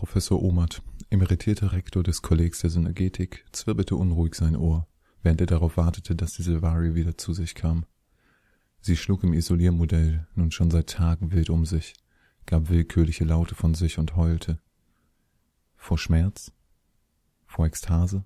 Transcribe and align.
Professor 0.00 0.42
Omert, 0.42 0.82
emeritierter 1.10 1.72
Rektor 1.72 2.02
des 2.02 2.22
Kollegs 2.22 2.60
der 2.60 2.70
Synergetik, 2.70 3.44
zwirbelte 3.52 3.96
unruhig 3.96 4.34
sein 4.34 4.56
Ohr, 4.56 4.88
während 5.22 5.42
er 5.42 5.46
darauf 5.46 5.76
wartete, 5.76 6.16
dass 6.16 6.32
die 6.32 6.42
Silvari 6.42 6.94
wieder 6.94 7.18
zu 7.18 7.34
sich 7.34 7.54
kam. 7.54 7.84
Sie 8.80 8.96
schlug 8.96 9.24
im 9.24 9.34
Isoliermodell 9.34 10.26
nun 10.34 10.52
schon 10.52 10.70
seit 10.70 10.88
Tagen 10.88 11.32
wild 11.32 11.50
um 11.50 11.66
sich, 11.66 11.92
gab 12.46 12.70
willkürliche 12.70 13.24
Laute 13.24 13.54
von 13.54 13.74
sich 13.74 13.98
und 13.98 14.16
heulte. 14.16 14.58
Vor 15.76 15.98
Schmerz? 15.98 16.50
Vor 17.44 17.66
Ekstase? 17.66 18.24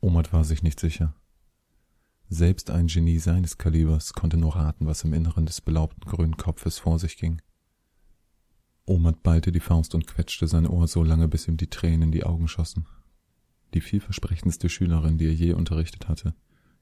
Omert 0.00 0.32
war 0.32 0.44
sich 0.44 0.62
nicht 0.62 0.78
sicher. 0.78 1.16
Selbst 2.28 2.70
ein 2.70 2.86
Genie 2.86 3.18
seines 3.18 3.58
Kalibers 3.58 4.12
konnte 4.12 4.36
nur 4.36 4.54
raten, 4.54 4.86
was 4.86 5.02
im 5.02 5.12
Inneren 5.12 5.44
des 5.44 5.60
belaubten 5.60 6.08
grünen 6.08 6.36
Kopfes 6.36 6.78
vor 6.78 7.00
sich 7.00 7.16
ging. 7.16 7.42
Omert 8.86 9.22
ballte 9.22 9.50
die 9.50 9.60
Faust 9.60 9.94
und 9.94 10.06
quetschte 10.06 10.46
sein 10.46 10.66
Ohr 10.66 10.86
so 10.86 11.02
lange, 11.02 11.28
bis 11.28 11.48
ihm 11.48 11.56
die 11.56 11.68
Tränen 11.68 12.02
in 12.02 12.12
die 12.12 12.24
Augen 12.24 12.48
schossen. 12.48 12.86
Die 13.74 13.80
vielversprechendste 13.80 14.68
Schülerin, 14.68 15.18
die 15.18 15.26
er 15.26 15.34
je 15.34 15.52
unterrichtet 15.52 16.08
hatte, 16.08 16.34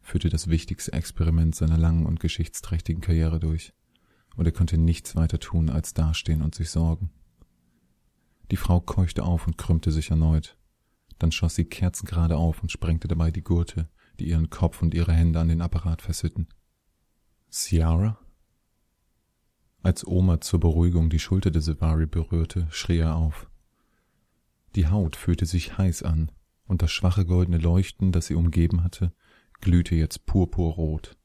führte 0.03 0.29
das 0.29 0.49
wichtigste 0.49 0.93
Experiment 0.93 1.55
seiner 1.55 1.79
langen 1.79 2.05
und 2.05 2.21
geschichtsträchtigen 2.21 3.01
Karriere 3.01 3.41
durch, 3.41 3.73
und 4.37 4.45
er 4.45 4.53
konnte 4.53 4.77
nichts 4.77 5.17
weiter 5.17 5.41
tun, 5.41 5.71
als 5.71 5.95
dastehen 5.95 6.43
und 6.43 6.55
sich 6.55 6.71
sorgen. 6.71 7.11
Die 8.51 8.57
Frau 8.57 8.81
keuchte 8.81 9.25
auf 9.25 9.47
und 9.47 9.57
krümmte 9.57 9.91
sich 9.91 10.11
erneut. 10.11 10.59
Dann 11.19 11.33
schoss 11.33 11.55
sie 11.55 11.65
kerzengerade 11.65 12.37
auf 12.37 12.61
und 12.63 12.71
sprengte 12.71 13.09
dabei 13.09 13.31
die 13.31 13.43
Gurte, 13.43 13.89
die 14.19 14.29
ihren 14.29 14.51
Kopf 14.51 14.83
und 14.83 14.93
ihre 14.93 15.13
Hände 15.13 15.41
an 15.41 15.49
den 15.49 15.63
Apparat 15.63 16.03
fesselten. 16.03 16.49
Ciara? 17.51 18.19
Als 19.85 20.07
Oma 20.07 20.41
zur 20.41 20.61
Beruhigung 20.61 21.11
die 21.11 21.19
Schulter 21.19 21.51
der 21.51 21.61
Sivari 21.61 22.07
berührte, 22.07 22.67
schrie 22.71 23.01
er 23.01 23.17
auf. 23.17 23.51
Die 24.77 24.89
Haut 24.89 25.15
fühlte 25.15 25.45
sich 25.45 25.77
heiß 25.77 26.03
an, 26.05 26.33
und 26.65 26.81
das 26.81 26.91
schwache 26.91 27.27
goldene 27.27 27.59
Leuchten, 27.59 28.11
das 28.11 28.27
sie 28.27 28.35
umgeben 28.35 28.83
hatte, 28.83 29.13
glühte 29.61 29.95
jetzt 29.95 30.25
purpurrot. 30.25 31.19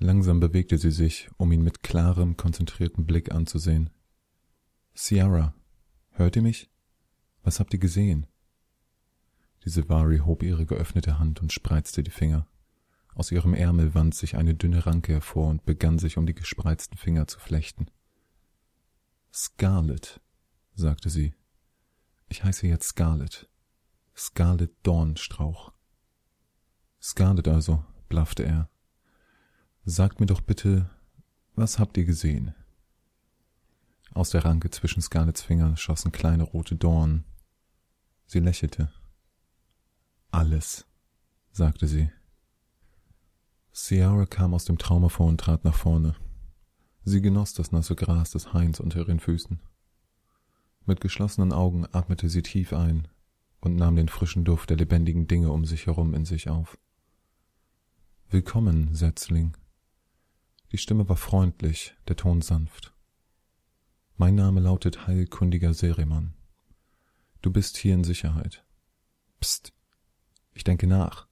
Langsam 0.00 0.40
bewegte 0.40 0.78
sie 0.78 0.90
sich, 0.90 1.30
um 1.36 1.52
ihn 1.52 1.62
mit 1.62 1.84
klarem, 1.84 2.36
konzentriertem 2.36 3.06
Blick 3.06 3.30
anzusehen. 3.30 3.90
Ciara, 4.96 5.54
hört 6.10 6.34
ihr 6.34 6.42
mich? 6.42 6.70
Was 7.44 7.60
habt 7.60 7.72
ihr 7.72 7.78
gesehen? 7.78 8.26
Die 9.64 9.70
Sivari 9.70 10.18
hob 10.18 10.42
ihre 10.42 10.66
geöffnete 10.66 11.20
Hand 11.20 11.40
und 11.40 11.52
spreizte 11.52 12.02
die 12.02 12.10
Finger. 12.10 12.48
Aus 13.14 13.30
ihrem 13.30 13.54
Ärmel 13.54 13.94
wand 13.94 14.14
sich 14.14 14.36
eine 14.36 14.54
dünne 14.54 14.86
Ranke 14.86 15.12
hervor 15.12 15.48
und 15.48 15.64
begann 15.64 15.98
sich 15.98 16.16
um 16.16 16.26
die 16.26 16.34
gespreizten 16.34 16.96
Finger 16.96 17.26
zu 17.26 17.38
flechten. 17.38 17.86
Scarlet, 19.32 20.20
sagte 20.74 21.10
sie. 21.10 21.34
Ich 22.28 22.44
heiße 22.44 22.66
jetzt 22.66 22.88
Scarlet. 22.88 23.48
Scarlet 24.16 24.72
Dornstrauch. 24.82 25.72
Scarlet 27.00 27.48
also, 27.48 27.84
blaffte 28.08 28.44
er. 28.44 28.70
Sagt 29.84 30.20
mir 30.20 30.26
doch 30.26 30.40
bitte, 30.40 30.88
was 31.54 31.78
habt 31.78 31.96
ihr 31.96 32.04
gesehen? 32.04 32.54
Aus 34.14 34.30
der 34.30 34.44
Ranke 34.44 34.70
zwischen 34.70 35.02
Scarlets 35.02 35.42
Fingern 35.42 35.76
schossen 35.76 36.12
kleine 36.12 36.44
rote 36.44 36.76
Dornen. 36.76 37.24
Sie 38.26 38.40
lächelte. 38.40 38.92
Alles, 40.30 40.86
sagte 41.50 41.86
sie. 41.86 42.10
Ciara 43.74 44.26
kam 44.26 44.52
aus 44.52 44.66
dem 44.66 44.76
Traum 44.76 45.02
hervor 45.02 45.26
und 45.26 45.40
trat 45.40 45.64
nach 45.64 45.74
vorne. 45.74 46.14
Sie 47.04 47.22
genoss 47.22 47.54
das 47.54 47.72
nasse 47.72 47.96
Gras 47.96 48.30
des 48.30 48.52
Hains 48.52 48.80
unter 48.80 49.00
ihren 49.00 49.18
Füßen. 49.18 49.60
Mit 50.84 51.00
geschlossenen 51.00 51.52
Augen 51.52 51.86
atmete 51.90 52.28
sie 52.28 52.42
tief 52.42 52.72
ein 52.72 53.08
und 53.60 53.76
nahm 53.76 53.96
den 53.96 54.08
frischen 54.08 54.44
Duft 54.44 54.70
der 54.70 54.76
lebendigen 54.76 55.26
Dinge 55.26 55.50
um 55.50 55.64
sich 55.64 55.86
herum 55.86 56.12
in 56.14 56.26
sich 56.26 56.50
auf. 56.50 56.78
Willkommen, 58.28 58.94
Setzling. 58.94 59.56
Die 60.70 60.78
Stimme 60.78 61.08
war 61.08 61.16
freundlich, 61.16 61.94
der 62.08 62.16
Ton 62.16 62.42
sanft. 62.42 62.94
Mein 64.16 64.34
Name 64.34 64.60
lautet 64.60 65.06
Heilkundiger 65.06 65.72
Seriman. 65.72 66.34
Du 67.40 67.50
bist 67.50 67.76
hier 67.78 67.94
in 67.94 68.04
Sicherheit. 68.04 68.64
Psst. 69.40 69.72
Ich 70.52 70.62
denke 70.62 70.86
nach. 70.86 71.26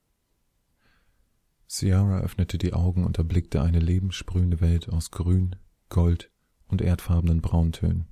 Ciara 1.70 2.18
öffnete 2.18 2.58
die 2.58 2.72
Augen 2.72 3.04
und 3.04 3.16
erblickte 3.18 3.62
eine 3.62 3.78
lebenssprühende 3.78 4.60
Welt 4.60 4.88
aus 4.88 5.12
Grün, 5.12 5.54
Gold 5.88 6.28
und 6.66 6.82
erdfarbenen 6.82 7.40
Brauntönen. 7.42 8.08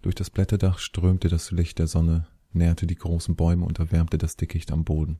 Durch 0.00 0.14
das 0.14 0.30
Blätterdach 0.30 0.78
strömte 0.78 1.28
das 1.28 1.50
Licht 1.50 1.80
der 1.80 1.88
Sonne, 1.88 2.28
nährte 2.52 2.86
die 2.86 2.94
großen 2.94 3.34
Bäume 3.34 3.66
und 3.66 3.80
erwärmte 3.80 4.16
das 4.16 4.36
Dickicht 4.36 4.70
am 4.70 4.84
Boden. 4.84 5.18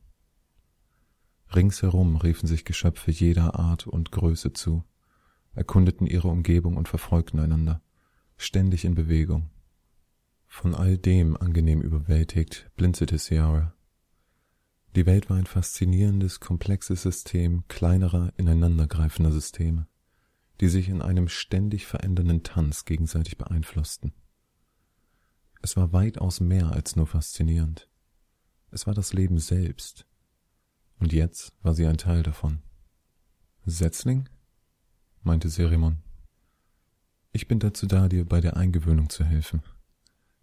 Ringsherum 1.53 2.15
riefen 2.15 2.47
sich 2.47 2.63
Geschöpfe 2.63 3.11
jeder 3.11 3.59
Art 3.59 3.87
und 3.87 4.13
Größe 4.13 4.53
zu, 4.53 4.85
erkundeten 5.53 6.07
ihre 6.07 6.29
Umgebung 6.29 6.77
und 6.77 6.87
verfolgten 6.87 7.39
einander, 7.39 7.81
ständig 8.37 8.85
in 8.85 8.95
Bewegung. 8.95 9.49
Von 10.45 10.73
all 10.73 10.97
dem 10.97 11.35
angenehm 11.35 11.81
überwältigt 11.81 12.71
blinzelte 12.77 13.17
Ciara. 13.17 13.73
Die 14.97 15.05
Welt 15.05 15.29
war 15.29 15.37
ein 15.37 15.45
faszinierendes, 15.45 16.39
komplexes 16.39 17.03
System 17.03 17.67
kleinerer, 17.67 18.33
ineinandergreifender 18.35 19.31
Systeme, 19.31 19.87
die 20.59 20.69
sich 20.69 20.89
in 20.89 21.03
einem 21.03 21.27
ständig 21.27 21.85
verändernden 21.85 22.41
Tanz 22.41 22.83
gegenseitig 22.83 23.37
beeinflussten. 23.37 24.11
Es 25.61 25.77
war 25.77 25.93
weitaus 25.93 26.39
mehr 26.39 26.71
als 26.71 26.95
nur 26.95 27.05
faszinierend. 27.05 27.87
Es 28.71 28.87
war 28.87 28.95
das 28.95 29.13
Leben 29.13 29.37
selbst. 29.37 30.07
Und 30.97 31.13
jetzt 31.13 31.53
war 31.61 31.75
sie 31.75 31.85
ein 31.85 31.99
Teil 31.99 32.23
davon. 32.23 32.63
Setzling? 33.67 34.27
meinte 35.21 35.49
Serimon. 35.49 36.01
Ich 37.33 37.47
bin 37.47 37.59
dazu 37.59 37.85
da, 37.85 38.09
dir 38.09 38.25
bei 38.25 38.41
der 38.41 38.57
Eingewöhnung 38.57 39.11
zu 39.11 39.23
helfen, 39.23 39.61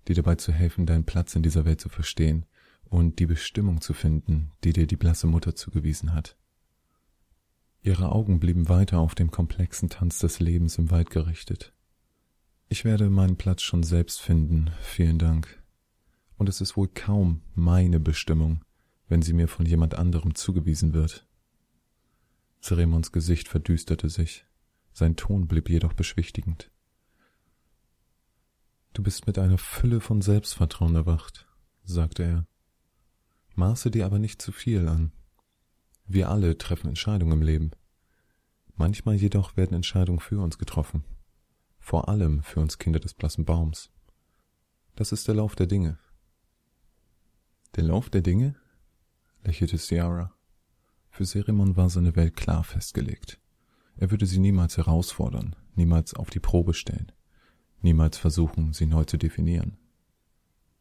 dir 0.06 0.14
dabei 0.14 0.36
zu 0.36 0.52
helfen, 0.52 0.86
deinen 0.86 1.06
Platz 1.06 1.34
in 1.34 1.42
dieser 1.42 1.64
Welt 1.64 1.80
zu 1.80 1.88
verstehen 1.88 2.46
und 2.88 3.18
die 3.18 3.26
Bestimmung 3.26 3.80
zu 3.80 3.92
finden, 3.92 4.52
die 4.62 4.72
dir 4.72 4.86
die 4.86 4.96
blasse 4.96 5.26
Mutter 5.26 5.54
zugewiesen 5.54 6.14
hat. 6.14 6.36
Ihre 7.82 8.12
Augen 8.12 8.40
blieben 8.40 8.68
weiter 8.68 8.98
auf 8.98 9.14
dem 9.14 9.30
komplexen 9.30 9.90
Tanz 9.90 10.18
des 10.18 10.40
Lebens 10.40 10.78
im 10.78 10.90
Wald 10.90 11.10
gerichtet. 11.10 11.74
Ich 12.68 12.84
werde 12.84 13.10
meinen 13.10 13.36
Platz 13.36 13.62
schon 13.62 13.82
selbst 13.82 14.20
finden, 14.20 14.70
vielen 14.80 15.18
Dank. 15.18 15.62
Und 16.36 16.48
es 16.48 16.60
ist 16.60 16.76
wohl 16.76 16.88
kaum 16.88 17.42
meine 17.54 18.00
Bestimmung, 18.00 18.64
wenn 19.08 19.22
sie 19.22 19.34
mir 19.34 19.48
von 19.48 19.66
jemand 19.66 19.94
anderem 19.94 20.34
zugewiesen 20.34 20.94
wird. 20.94 21.26
Ceremons 22.62 23.12
Gesicht 23.12 23.48
verdüsterte 23.48 24.08
sich, 24.08 24.46
sein 24.94 25.16
Ton 25.16 25.46
blieb 25.46 25.68
jedoch 25.68 25.92
beschwichtigend. 25.92 26.70
Du 28.94 29.02
bist 29.02 29.26
mit 29.26 29.38
einer 29.38 29.58
Fülle 29.58 30.00
von 30.00 30.22
Selbstvertrauen 30.22 30.94
erwacht, 30.94 31.46
sagte 31.84 32.22
er. 32.22 32.46
Maße 33.54 33.90
dir 33.90 34.06
aber 34.06 34.18
nicht 34.18 34.42
zu 34.42 34.52
viel 34.52 34.88
an. 34.88 35.12
Wir 36.06 36.28
alle 36.28 36.58
treffen 36.58 36.88
Entscheidungen 36.88 37.32
im 37.32 37.42
Leben. 37.42 37.70
Manchmal 38.74 39.14
jedoch 39.14 39.56
werden 39.56 39.74
Entscheidungen 39.74 40.20
für 40.20 40.40
uns 40.40 40.58
getroffen. 40.58 41.04
Vor 41.78 42.08
allem 42.08 42.42
für 42.42 42.60
uns 42.60 42.78
Kinder 42.78 42.98
des 42.98 43.14
blassen 43.14 43.44
Baums. 43.44 43.90
Das 44.96 45.12
ist 45.12 45.28
der 45.28 45.36
Lauf 45.36 45.54
der 45.54 45.66
Dinge. 45.66 45.98
Der 47.76 47.84
Lauf 47.84 48.10
der 48.10 48.22
Dinge? 48.22 48.56
lächelte 49.44 49.78
Ciara. 49.78 50.32
Für 51.10 51.24
Serimon 51.24 51.76
war 51.76 51.90
seine 51.90 52.16
Welt 52.16 52.36
klar 52.36 52.64
festgelegt. 52.64 53.40
Er 53.96 54.10
würde 54.10 54.26
sie 54.26 54.40
niemals 54.40 54.76
herausfordern, 54.76 55.54
niemals 55.76 56.14
auf 56.14 56.30
die 56.30 56.40
Probe 56.40 56.74
stellen, 56.74 57.12
niemals 57.82 58.18
versuchen, 58.18 58.72
sie 58.72 58.86
neu 58.86 59.04
zu 59.04 59.16
definieren. 59.16 59.76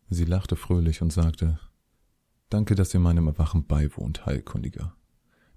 Sie 0.10 0.25
lachte 0.25 0.56
fröhlich 0.56 1.02
und 1.02 1.14
sagte, 1.14 1.60
Danke, 2.54 2.76
dass 2.76 2.94
ihr 2.94 3.00
meinem 3.00 3.26
Erwachen 3.26 3.66
beiwohnt, 3.66 4.28
Heilkundiger. 4.28 4.96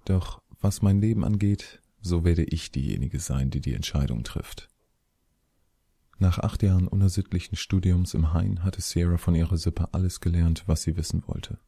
Doch 0.05 0.41
was 0.59 0.81
mein 0.81 0.99
Leben 0.99 1.23
angeht, 1.23 1.79
so 2.01 2.25
werde 2.25 2.43
ich 2.43 2.71
diejenige 2.71 3.19
sein, 3.19 3.51
die 3.51 3.61
die 3.61 3.75
Entscheidung 3.75 4.23
trifft. 4.23 4.67
Nach 6.17 6.39
acht 6.39 6.63
Jahren 6.63 6.87
unersittlichen 6.87 7.55
Studiums 7.55 8.15
im 8.15 8.33
Hain 8.33 8.63
hatte 8.63 8.81
Sarah 8.81 9.17
von 9.17 9.35
ihrer 9.35 9.57
Sippe 9.57 9.93
alles 9.93 10.21
gelernt, 10.21 10.63
was 10.65 10.81
sie 10.81 10.97
wissen 10.97 11.21
wollte. 11.27 11.59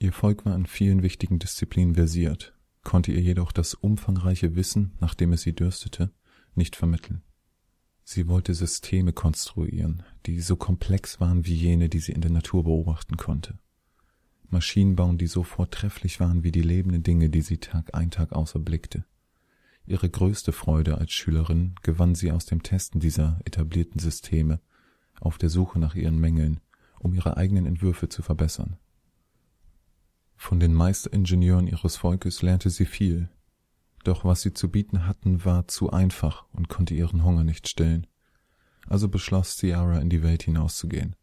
Ihr 0.00 0.12
Volk 0.12 0.44
war 0.44 0.56
in 0.56 0.66
vielen 0.66 1.04
wichtigen 1.04 1.38
Disziplinen 1.38 1.94
versiert, 1.94 2.52
konnte 2.82 3.12
ihr 3.12 3.22
jedoch 3.22 3.52
das 3.52 3.74
umfangreiche 3.74 4.56
Wissen, 4.56 4.96
nach 4.98 5.14
dem 5.14 5.32
es 5.32 5.42
sie 5.42 5.54
dürstete, 5.54 6.10
nicht 6.56 6.74
vermitteln. 6.74 7.22
Sie 8.02 8.26
wollte 8.26 8.54
Systeme 8.54 9.12
konstruieren, 9.12 10.02
die 10.26 10.40
so 10.40 10.56
komplex 10.56 11.20
waren 11.20 11.46
wie 11.46 11.54
jene, 11.54 11.88
die 11.88 12.00
sie 12.00 12.10
in 12.10 12.20
der 12.20 12.32
Natur 12.32 12.64
beobachten 12.64 13.16
konnte. 13.16 13.56
Maschinen 14.52 14.96
bauen, 14.96 15.18
die 15.18 15.26
so 15.26 15.42
vortrefflich 15.42 16.20
waren 16.20 16.42
wie 16.42 16.52
die 16.52 16.62
lebenden 16.62 17.02
Dinge, 17.02 17.30
die 17.30 17.42
sie 17.42 17.58
Tag 17.58 17.94
ein 17.94 18.10
Tag 18.10 18.32
aus 18.32 18.54
erblickte. 18.54 19.04
Ihre 19.86 20.08
größte 20.08 20.52
Freude 20.52 20.98
als 20.98 21.12
Schülerin 21.12 21.74
gewann 21.82 22.14
sie 22.14 22.30
aus 22.32 22.46
dem 22.46 22.62
Testen 22.62 23.00
dieser 23.00 23.40
etablierten 23.44 23.98
Systeme, 23.98 24.60
auf 25.20 25.38
der 25.38 25.50
Suche 25.50 25.78
nach 25.78 25.94
ihren 25.94 26.18
Mängeln, 26.18 26.60
um 26.98 27.14
ihre 27.14 27.36
eigenen 27.36 27.66
Entwürfe 27.66 28.08
zu 28.08 28.22
verbessern. 28.22 28.76
Von 30.36 30.60
den 30.60 30.72
Meisteringenieuren 30.74 31.66
ihres 31.66 31.96
Volkes 31.96 32.42
lernte 32.42 32.70
sie 32.70 32.86
viel, 32.86 33.28
doch 34.04 34.24
was 34.24 34.42
sie 34.42 34.54
zu 34.54 34.70
bieten 34.70 35.06
hatten, 35.06 35.44
war 35.44 35.68
zu 35.68 35.90
einfach 35.90 36.46
und 36.52 36.68
konnte 36.68 36.94
ihren 36.94 37.24
Hunger 37.24 37.44
nicht 37.44 37.68
stillen. 37.68 38.06
Also 38.86 39.08
beschloss 39.08 39.56
Ciara 39.56 39.98
in 39.98 40.08
die 40.08 40.22
Welt 40.22 40.42
hinauszugehen, 40.42 41.16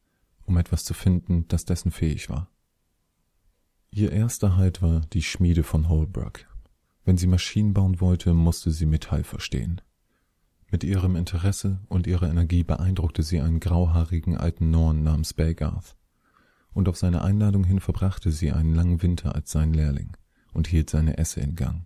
um 0.45 0.57
etwas 0.57 0.83
zu 0.83 0.93
finden, 0.93 1.47
das 1.47 1.65
dessen 1.65 1.91
fähig 1.91 2.29
war. 2.29 2.51
Ihr 3.91 4.11
erster 4.11 4.57
Halt 4.57 4.81
war 4.81 5.01
die 5.13 5.23
Schmiede 5.23 5.63
von 5.63 5.89
Holbrook. 5.89 6.45
Wenn 7.05 7.17
sie 7.17 7.27
Maschinen 7.27 7.73
bauen 7.73 8.01
wollte, 8.01 8.33
musste 8.33 8.71
sie 8.71 8.85
Metall 8.85 9.23
verstehen. 9.23 9.81
Mit 10.69 10.83
ihrem 10.83 11.15
Interesse 11.15 11.79
und 11.87 12.05
ihrer 12.07 12.29
Energie 12.29 12.63
beeindruckte 12.63 13.23
sie 13.23 13.39
einen 13.39 13.61
grauhaarigen 13.61 14.35
alten 14.35 14.69
Norn 14.69 15.03
namens 15.03 15.33
Belgarth. 15.33 15.95
Und 16.73 16.89
auf 16.89 16.97
seine 16.97 17.21
Einladung 17.21 17.63
hin 17.63 17.79
verbrachte 17.79 18.31
sie 18.31 18.51
einen 18.51 18.75
langen 18.75 19.01
Winter 19.01 19.33
als 19.33 19.51
sein 19.51 19.73
Lehrling 19.73 20.17
und 20.53 20.67
hielt 20.67 20.89
seine 20.89 21.17
Esse 21.17 21.39
in 21.39 21.55
Gang. 21.55 21.85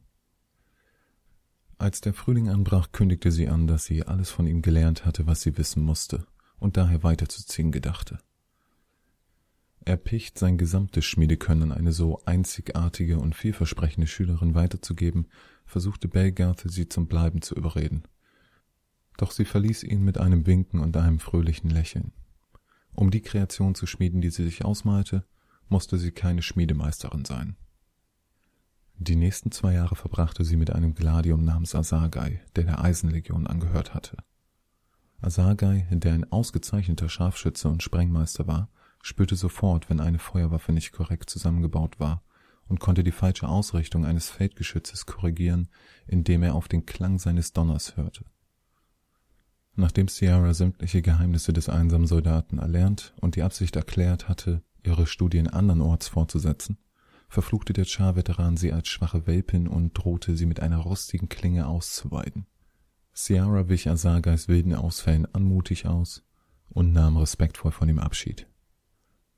Als 1.77 2.01
der 2.01 2.13
Frühling 2.13 2.50
anbrach, 2.50 2.92
kündigte 2.92 3.31
sie 3.31 3.48
an, 3.48 3.68
dass 3.68 3.86
sie 3.86 4.06
alles 4.06 4.30
von 4.31 4.48
ihm 4.48 4.62
gelernt 4.62 5.06
hatte, 5.06 5.27
was 5.27 5.42
sie 5.42 5.57
wissen 5.57 5.83
musste, 5.83 6.25
und 6.59 6.77
daher 6.77 7.03
weiterzuziehen 7.03 7.71
gedachte. 7.71 8.19
Erpicht, 9.83 10.38
sein 10.38 10.57
gesamtes 10.57 11.06
Schmiedekönnen 11.06 11.72
an 11.72 11.78
eine 11.78 11.92
so 11.92 12.22
einzigartige 12.25 13.18
und 13.18 13.36
vielversprechende 13.36 14.07
Schülerin 14.07 14.54
weiterzugeben, 14.54 15.28
versuchte 15.66 16.07
Belgarth, 16.07 16.63
sie 16.66 16.88
zum 16.88 17.07
Bleiben 17.07 17.42
zu 17.42 17.56
überreden. 17.56 18.04
Doch 19.18 19.31
sie 19.31 19.45
verließ 19.45 19.83
ihn 19.83 20.04
mit 20.04 20.18
einem 20.18 20.45
Winken 20.45 20.80
und 20.80 20.95
einem 20.98 21.19
fröhlichen 21.19 21.69
Lächeln. 21.69 22.13
Um 22.94 23.10
die 23.10 23.22
Kreation 23.22 23.74
zu 23.74 23.86
schmieden, 23.88 24.22
die 24.22 24.30
sie 24.30 24.44
sich 24.44 24.66
ausmalte, 24.66 25.25
musste 25.69 25.98
sie 25.98 26.12
keine 26.12 26.42
Schmiedemeisterin 26.42 27.25
sein. 27.25 27.56
Die 28.98 29.16
nächsten 29.16 29.51
zwei 29.51 29.74
Jahre 29.74 29.95
verbrachte 29.95 30.44
sie 30.44 30.57
mit 30.57 30.72
einem 30.72 30.94
Gladium 30.94 31.44
namens 31.44 31.74
Asagai, 31.74 32.42
der 32.56 32.66
der 32.66 32.84
Eisenlegion 32.84 33.48
angehört 33.48 33.95
hatte. 33.95 34.18
Asagai, 35.22 35.88
der 35.89 36.13
ein 36.13 36.31
ausgezeichneter 36.31 37.10
Scharfschütze 37.10 37.68
und 37.68 37.81
Sprengmeister 37.81 38.45
war, 38.45 38.69
spürte 39.01 39.36
sofort, 39.36 39.89
wenn 39.89 40.00
eine 40.00 40.19
Feuerwaffe 40.19 40.71
nicht 40.71 40.92
korrekt 40.92 41.30
zusammengebaut 41.30 42.00
war 42.00 42.24
und 42.68 42.80
konnte 42.80 43.03
die 43.03 43.12
falsche 43.12 43.48
Ausrichtung 43.48 44.06
eines 44.06 44.30
Feldgeschützes 44.30 45.06
korrigieren, 45.06 45.68
indem 46.07 46.44
er 46.44 46.56
auf 46.56 46.68
den 46.68 46.86
Klang 46.86 47.19
seines 47.19 47.53
Donners 47.53 47.98
hörte. 47.98 48.25
Nachdem 49.75 50.07
Sierra 50.07 50.53
sämtliche 50.53 51.01
Geheimnisse 51.01 51.53
des 51.53 51.69
einsamen 51.69 52.07
Soldaten 52.07 52.59
erlernt 52.59 53.13
und 53.21 53.36
die 53.36 53.44
Absicht 53.44 53.75
erklärt 53.75 54.27
hatte, 54.27 54.63
ihre 54.83 55.07
Studien 55.07 55.48
andernorts 55.48 56.07
fortzusetzen, 56.09 56.77
verfluchte 57.30 57.71
der 57.71 57.86
Char-Veteran 57.86 58.57
sie 58.57 58.74
als 58.74 58.89
schwache 58.89 59.25
Welpin 59.25 59.68
und 59.68 59.94
drohte 59.94 60.36
sie 60.36 60.45
mit 60.45 60.59
einer 60.59 60.77
rostigen 60.77 61.30
Klinge 61.30 61.68
auszuweiden. 61.68 62.45
Ciara 63.13 63.69
wich 63.69 63.89
Asagais 63.89 64.48
wilden 64.48 64.75
Ausfällen 64.75 65.27
anmutig 65.33 65.86
aus 65.86 66.24
und 66.69 66.92
nahm 66.92 67.18
respektvoll 67.18 67.71
von 67.71 67.88
ihm 67.88 68.00
Abschied. 68.00 68.48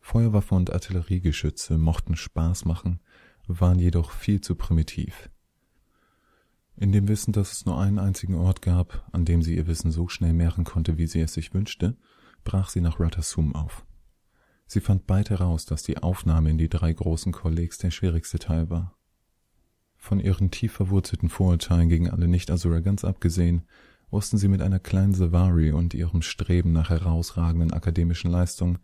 Feuerwaffe 0.06 0.54
und 0.54 0.74
Artilleriegeschütze 0.74 1.78
mochten 1.78 2.18
Spaß 2.18 2.66
machen, 2.66 3.00
waren 3.48 3.80
jedoch 3.80 4.12
viel 4.12 4.42
zu 4.42 4.56
primitiv. 4.56 5.30
In 6.76 6.92
dem 6.92 7.08
Wissen, 7.08 7.32
dass 7.32 7.54
es 7.54 7.66
nur 7.66 7.80
einen 7.80 8.00
einzigen 8.00 8.36
Ort 8.36 8.62
gab, 8.62 9.08
an 9.14 9.24
dem 9.24 9.42
sie 9.42 9.56
ihr 9.56 9.66
Wissen 9.66 9.92
so 9.92 10.10
schnell 10.10 10.34
mehren 10.34 10.66
konnte, 10.66 10.98
wie 10.98 11.08
sie 11.08 11.22
es 11.22 11.34
sich 11.34 11.54
wünschte, 11.54 11.96
brach 12.44 12.68
sie 12.68 12.82
nach 12.82 13.00
Ratasum 13.00 13.56
auf. 13.56 13.86
Sie 14.68 14.82
fand 14.82 15.08
bald 15.08 15.30
heraus, 15.30 15.66
dass 15.66 15.84
die 15.84 15.98
Aufnahme 15.98 16.50
in 16.50 16.58
die 16.58 16.70
drei 16.70 16.92
großen 16.92 17.32
Kollegs 17.32 17.78
der 17.78 17.92
schwierigste 17.92 18.40
Teil 18.40 18.70
war. 18.70 18.98
Von 19.96 20.20
ihren 20.20 20.52
tief 20.52 20.74
verwurzelten 20.74 21.30
Vorurteilen 21.30 21.88
gegen 21.88 22.10
alle 22.10 22.28
Nicht-Asura 22.28 22.82
ganz 22.82 23.06
abgesehen, 23.06 23.64
wussten 24.12 24.38
sie 24.38 24.50
mit 24.50 24.62
einer 24.62 24.80
kleinen 24.80 25.14
Savari 25.14 25.72
und 25.72 25.94
ihrem 25.94 26.22
Streben 26.22 26.74
nach 26.74 26.90
herausragenden 26.90 27.72
akademischen 27.72 28.30
Leistungen, 28.30 28.80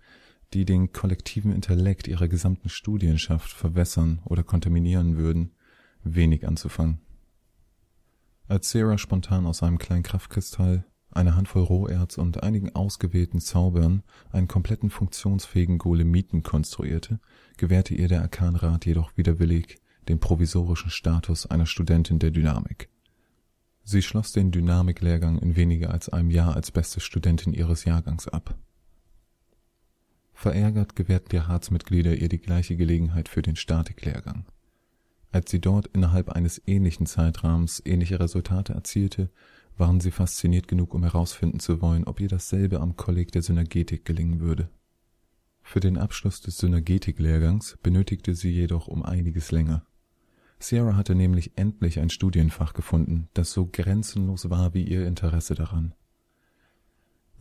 die 0.54 0.66
den 0.66 0.92
kollektiven 0.94 1.54
Intellekt 1.54 2.08
ihrer 2.08 2.28
gesamten 2.28 2.70
Studienschaft 2.70 3.52
verwässern 3.52 4.20
oder 4.26 4.44
kontaminieren 4.44 5.18
würden, 5.18 5.52
wenig 6.04 6.48
anzufangen. 6.48 7.00
Als 8.48 8.72
Sarah 8.72 8.98
spontan 8.98 9.46
aus 9.46 9.62
einem 9.62 9.78
kleinen 9.78 10.04
Kraftkristall 10.04 10.86
eine 11.12 11.36
Handvoll 11.36 11.64
Roherz 11.64 12.18
und 12.18 12.44
einigen 12.44 12.76
ausgewählten 12.76 13.42
Zaubern 13.42 14.04
einen 14.32 14.48
kompletten 14.48 14.90
funktionsfähigen 14.90 15.78
Golemiten 15.78 16.44
konstruierte, 16.44 17.20
gewährte 17.58 17.96
ihr 17.96 18.08
der 18.08 18.22
Arkanrat 18.22 18.86
jedoch 18.86 19.18
widerwillig 19.18 19.80
den 20.08 20.20
provisorischen 20.20 20.90
Status 20.90 21.46
einer 21.46 21.66
Studentin 21.66 22.20
der 22.20 22.32
Dynamik. 22.32 22.90
Sie 23.84 24.02
schloss 24.02 24.34
den 24.34 24.52
Dynamiklehrgang 24.52 25.40
in 25.40 25.56
weniger 25.56 25.92
als 25.92 26.10
einem 26.10 26.30
Jahr 26.30 26.56
als 26.56 26.72
beste 26.72 27.00
Studentin 27.00 27.54
ihres 27.54 27.86
Jahrgangs 27.86 28.28
ab. 28.28 28.56
Verärgert 30.40 30.96
gewährten 30.96 31.32
die 31.32 31.38
Ratsmitglieder 31.38 32.16
ihr 32.16 32.30
die 32.30 32.40
gleiche 32.40 32.78
Gelegenheit 32.78 33.28
für 33.28 33.42
den 33.42 33.58
Statiklehrgang. 33.58 34.46
Als 35.34 35.52
sie 35.52 35.60
dort 35.60 35.88
innerhalb 35.88 36.30
eines 36.30 36.62
ähnlichen 36.66 37.08
Zeitrahmens 37.08 37.82
ähnliche 37.84 38.22
Resultate 38.22 38.72
erzielte, 38.72 39.32
waren 39.76 40.00
sie 40.00 40.12
fasziniert 40.12 40.70
genug, 40.70 40.94
um 40.94 41.04
herausfinden 41.04 41.60
zu 41.60 41.82
wollen, 41.82 42.06
ob 42.06 42.22
ihr 42.22 42.30
dasselbe 42.30 42.80
am 42.80 42.96
Kolleg 42.96 43.34
der 43.34 43.42
Synergetik 43.42 44.06
gelingen 44.06 44.40
würde. 44.40 44.70
Für 45.62 45.82
den 45.82 45.98
Abschluss 45.98 46.40
des 46.40 46.58
Synergetik-Lehrgangs 46.60 47.78
benötigte 47.84 48.34
sie 48.34 48.52
jedoch 48.52 48.88
um 48.88 49.04
einiges 49.04 49.52
länger. 49.52 49.86
Sierra 50.58 50.96
hatte 50.96 51.16
nämlich 51.16 51.58
endlich 51.58 52.00
ein 52.00 52.10
Studienfach 52.10 52.72
gefunden, 52.72 53.28
das 53.34 53.52
so 53.52 53.68
grenzenlos 53.70 54.50
war 54.50 54.74
wie 54.74 54.86
ihr 54.86 55.06
Interesse 55.06 55.54
daran. 55.54 55.96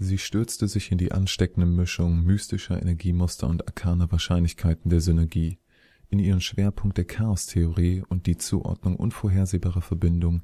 Sie 0.00 0.18
stürzte 0.18 0.68
sich 0.68 0.92
in 0.92 0.98
die 0.98 1.10
ansteckende 1.10 1.66
Mischung 1.66 2.22
mystischer 2.22 2.80
Energiemuster 2.80 3.48
und 3.48 3.66
arkaner 3.66 4.10
Wahrscheinlichkeiten 4.12 4.90
der 4.90 5.00
Synergie, 5.00 5.58
in 6.08 6.20
ihren 6.20 6.40
Schwerpunkt 6.40 6.96
der 6.96 7.04
Chaostheorie 7.04 8.04
und 8.08 8.26
die 8.26 8.36
Zuordnung 8.36 8.94
unvorhersehbarer 8.94 9.82
Verbindungen 9.82 10.42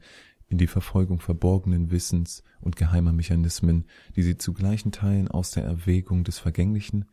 in 0.49 0.59
die 0.59 0.67
Verfolgung 0.67 1.21
verborgenen 1.21 1.91
Wissens 1.91 2.43
und 2.61 2.77
geheimer 2.77 3.12
Mechanismen, 3.12 3.85
die 4.17 4.23
sie 4.23 4.37
zu 4.37 4.53
gleichen 4.53 4.93
Teilen 4.93 5.29
aus 5.29 5.53
der 5.53 5.65
Erwägung 5.65 6.25
des 6.25 6.39
Vergänglichen 6.39 7.06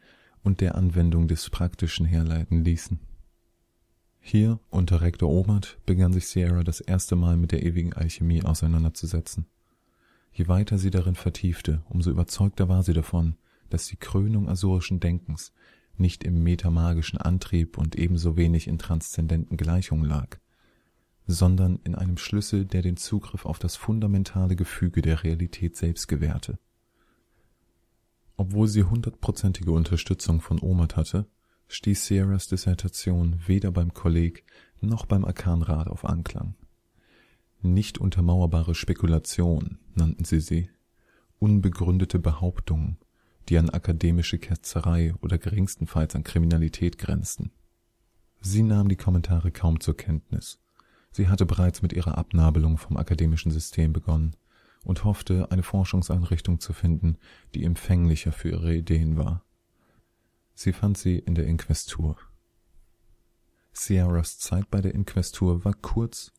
und 0.43 0.61
der 0.61 0.75
Anwendung 0.75 1.27
des 1.27 1.49
Praktischen 1.49 2.05
herleiten 2.05 2.63
ließen. 2.63 2.99
Hier, 4.19 4.59
unter 4.69 5.01
Rektor 5.01 5.29
Omert, 5.29 5.79
begann 5.85 6.11
sich 6.11 6.27
Sierra 6.27 6.63
das 6.63 6.81
erste 6.81 7.15
Mal 7.15 7.37
mit 7.37 7.51
der 7.51 7.63
ewigen 7.63 7.93
Alchemie 7.93 8.43
auseinanderzusetzen. 8.43 9.45
Je 10.31 10.47
weiter 10.47 10.77
sie 10.77 10.91
darin 10.91 11.15
vertiefte, 11.15 11.83
umso 11.89 12.09
überzeugter 12.09 12.69
war 12.69 12.83
sie 12.83 12.93
davon, 12.93 13.35
dass 13.69 13.87
die 13.87 13.97
Krönung 13.97 14.49
asurischen 14.49 14.99
Denkens 14.99 15.53
nicht 15.97 16.23
im 16.23 16.41
metamagischen 16.43 17.17
Antrieb 17.17 17.77
und 17.77 17.95
ebenso 17.95 18.37
wenig 18.37 18.67
in 18.67 18.77
transzendenten 18.77 19.57
Gleichungen 19.57 20.05
lag, 20.05 20.37
sondern 21.27 21.79
in 21.83 21.95
einem 21.95 22.17
Schlüssel, 22.17 22.65
der 22.65 22.81
den 22.81 22.97
Zugriff 22.97 23.45
auf 23.45 23.59
das 23.59 23.75
fundamentale 23.75 24.55
Gefüge 24.55 25.01
der 25.01 25.23
Realität 25.23 25.77
selbst 25.77 26.07
gewährte. 26.07 26.57
Obwohl 28.37 28.67
sie 28.67 28.83
hundertprozentige 28.83 29.71
Unterstützung 29.71 30.41
von 30.41 30.59
Omat 30.59 30.95
hatte, 30.95 31.27
stieß 31.67 32.07
Sierras 32.07 32.47
Dissertation 32.47 33.39
weder 33.45 33.71
beim 33.71 33.93
Kolleg 33.93 34.43
noch 34.81 35.05
beim 35.05 35.23
Arkanrat 35.23 35.87
auf 35.87 36.05
Anklang. 36.05 36.55
Nicht 37.61 37.97
untermauerbare 37.97 38.75
Spekulation 38.75 39.77
nannten 39.93 40.25
sie 40.25 40.39
sie, 40.39 40.69
unbegründete 41.39 42.19
Behauptungen, 42.19 42.97
die 43.49 43.57
an 43.57 43.69
akademische 43.69 44.39
Ketzerei 44.39 45.13
oder 45.21 45.37
geringstenfalls 45.37 46.15
an 46.15 46.23
Kriminalität 46.23 46.97
grenzten. 46.97 47.51
Sie 48.39 48.63
nahm 48.63 48.89
die 48.89 48.95
Kommentare 48.95 49.51
kaum 49.51 49.79
zur 49.79 49.95
Kenntnis 49.95 50.61
Sie 51.11 51.27
hatte 51.27 51.45
bereits 51.45 51.81
mit 51.81 51.93
ihrer 51.93 52.17
Abnabelung 52.17 52.77
vom 52.77 52.97
akademischen 52.97 53.51
System 53.51 53.91
begonnen 53.91 54.35
und 54.83 55.03
hoffte, 55.03 55.51
eine 55.51 55.63
Forschungseinrichtung 55.63 56.59
zu 56.59 56.73
finden, 56.73 57.17
die 57.53 57.65
empfänglicher 57.65 58.31
für 58.31 58.49
ihre 58.49 58.73
Ideen 58.73 59.17
war. 59.17 59.43
Sie 60.55 60.73
fand 60.73 60.97
sie 60.97 61.19
in 61.19 61.35
der 61.35 61.45
Inquestur. 61.45 62.17
Sierras 63.73 64.39
Zeit 64.39 64.69
bei 64.71 64.81
der 64.81 64.95
Inquestur 64.95 65.65
war 65.65 65.73
kurz, 65.73 66.31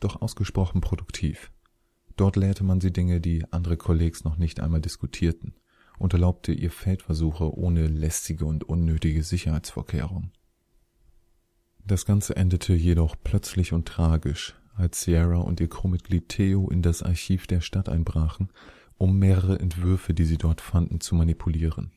doch 0.00 0.20
ausgesprochen 0.20 0.80
produktiv. 0.80 1.50
Dort 2.16 2.36
lehrte 2.36 2.64
man 2.64 2.80
sie 2.80 2.92
Dinge, 2.92 3.20
die 3.20 3.44
andere 3.52 3.76
Kollegs 3.76 4.24
noch 4.24 4.36
nicht 4.36 4.60
einmal 4.60 4.80
diskutierten 4.80 5.54
und 5.98 6.12
erlaubte 6.12 6.52
ihr 6.52 6.70
Feldversuche 6.70 7.56
ohne 7.56 7.86
lästige 7.86 8.44
und 8.44 8.64
unnötige 8.64 9.22
Sicherheitsvorkehrungen. 9.22 10.32
Das 11.84 12.04
Ganze 12.06 12.36
endete 12.36 12.74
jedoch 12.74 13.16
plötzlich 13.22 13.72
und 13.72 13.86
tragisch, 13.86 14.54
als 14.74 15.02
Sierra 15.02 15.38
und 15.38 15.60
ihr 15.60 15.68
Crewmitglied 15.68 16.28
Theo 16.28 16.68
in 16.70 16.82
das 16.82 17.02
Archiv 17.02 17.46
der 17.46 17.60
Stadt 17.60 17.88
einbrachen 17.88 18.50
um 19.00 19.18
mehrere 19.18 19.58
Entwürfe, 19.58 20.12
die 20.12 20.26
sie 20.26 20.36
dort 20.36 20.60
fanden, 20.60 21.00
zu 21.00 21.14
manipulieren. 21.14 21.90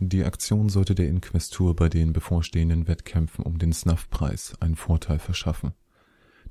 Die 0.00 0.24
Aktion 0.24 0.68
sollte 0.68 0.96
der 0.96 1.06
Inquestur 1.08 1.76
bei 1.76 1.88
den 1.88 2.12
bevorstehenden 2.12 2.88
Wettkämpfen 2.88 3.44
um 3.44 3.58
den 3.58 3.72
Snuff-Preis 3.72 4.54
einen 4.58 4.74
Vorteil 4.74 5.20
verschaffen. 5.20 5.72